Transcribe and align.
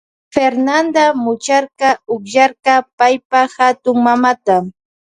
Fernanda 0.35 1.03
mucharka 1.23 1.89
ukllarka 2.15 2.75
paypa 2.97 3.39
hatunmamata. 3.55 4.55